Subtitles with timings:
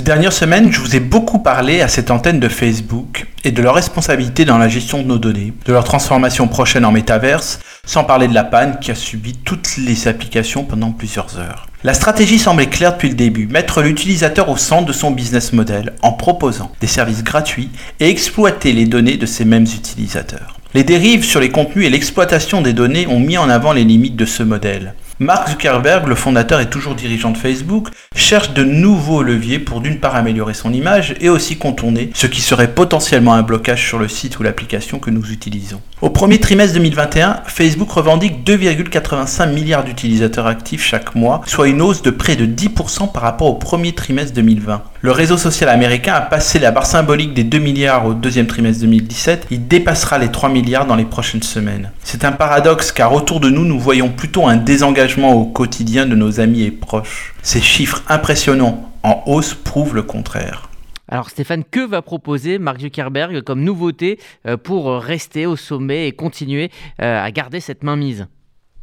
[0.00, 3.60] Ces dernières semaines, je vous ai beaucoup parlé à cette antenne de Facebook et de
[3.60, 8.02] leur responsabilité dans la gestion de nos données, de leur transformation prochaine en métaverse, sans
[8.04, 11.66] parler de la panne qui a subi toutes les applications pendant plusieurs heures.
[11.84, 15.92] La stratégie semblait claire depuis le début, mettre l'utilisateur au centre de son business model
[16.00, 17.68] en proposant des services gratuits
[18.00, 20.56] et exploiter les données de ces mêmes utilisateurs.
[20.72, 24.16] Les dérives sur les contenus et l'exploitation des données ont mis en avant les limites
[24.16, 24.94] de ce modèle.
[25.22, 30.00] Mark Zuckerberg, le fondateur et toujours dirigeant de Facebook, cherche de nouveaux leviers pour d'une
[30.00, 34.08] part améliorer son image et aussi contourner ce qui serait potentiellement un blocage sur le
[34.08, 35.82] site ou l'application que nous utilisons.
[36.00, 42.00] Au premier trimestre 2021, Facebook revendique 2,85 milliards d'utilisateurs actifs chaque mois, soit une hausse
[42.00, 44.82] de près de 10% par rapport au premier trimestre 2020.
[45.02, 48.80] Le réseau social américain a passé la barre symbolique des 2 milliards au deuxième trimestre
[48.80, 51.90] 2017, il dépassera les 3 milliards dans les prochaines semaines.
[52.04, 56.14] C'est un paradoxe car autour de nous, nous voyons plutôt un désengagement au quotidien de
[56.14, 57.34] nos amis et proches.
[57.42, 60.68] Ces chiffres impressionnants en hausse prouvent le contraire.
[61.08, 66.12] Alors Stéphane, que va proposer Mark Zuckerberg comme nouveauté euh, pour rester au sommet et
[66.12, 66.70] continuer
[67.02, 68.28] euh, à garder cette mainmise?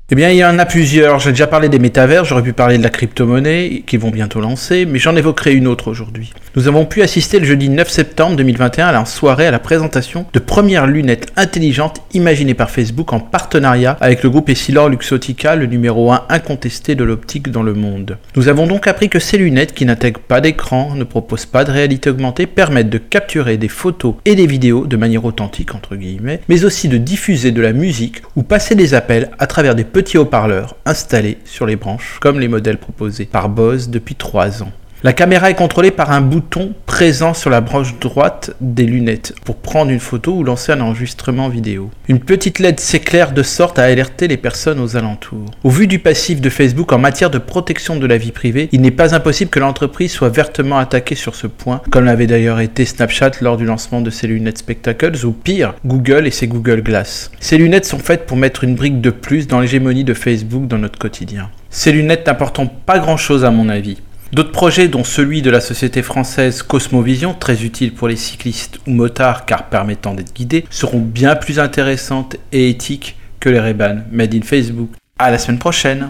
[0.09, 1.19] Eh bien, il y en a plusieurs.
[1.19, 4.85] J'ai déjà parlé des métavers, j'aurais pu parler de la crypto-monnaie, qui vont bientôt lancer,
[4.85, 6.31] mais j'en évoquerai une autre aujourd'hui.
[6.55, 10.25] Nous avons pu assister le jeudi 9 septembre 2021 à la soirée à la présentation
[10.31, 15.65] de premières lunettes intelligentes imaginées par Facebook en partenariat avec le groupe Essilor Luxotica, le
[15.65, 18.17] numéro 1 incontesté de l'optique dans le monde.
[18.37, 21.71] Nous avons donc appris que ces lunettes, qui n'intègrent pas d'écran, ne proposent pas de
[21.71, 26.39] réalité augmentée, permettent de capturer des photos et des vidéos de manière authentique, entre guillemets,
[26.47, 30.19] mais aussi de diffuser de la musique ou passer des appels à travers des petits
[30.19, 34.71] haut-parleurs installés sur les branches, comme les modèles proposés par Bose depuis 3 ans.
[35.03, 39.57] La caméra est contrôlée par un bouton présent sur la branche droite des lunettes pour
[39.57, 41.91] prendre une photo ou lancer un enregistrement vidéo.
[42.07, 45.51] Une petite LED s'éclaire de sorte à alerter les personnes aux alentours.
[45.63, 48.81] Au vu du passif de Facebook en matière de protection de la vie privée, il
[48.81, 52.83] n'est pas impossible que l'entreprise soit vertement attaquée sur ce point, comme l'avait d'ailleurs été
[52.83, 57.29] Snapchat lors du lancement de ses lunettes Spectacles ou pire, Google et ses Google Glass.
[57.39, 60.79] Ces lunettes sont faites pour mettre une brique de plus dans l'hégémonie de Facebook dans
[60.79, 61.51] notre quotidien.
[61.69, 63.97] Ces lunettes n'apportent pas grand chose à mon avis.
[64.33, 68.91] D'autres projets, dont celui de la société française Cosmovision, très utile pour les cyclistes ou
[68.91, 74.35] motards car permettant d'être guidés, seront bien plus intéressantes et éthiques que les ray Made
[74.35, 74.89] in Facebook.
[75.17, 76.09] À la semaine prochaine